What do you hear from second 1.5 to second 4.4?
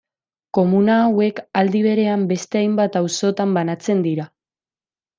aldi berean beste hainbat auzotan banatzen dira.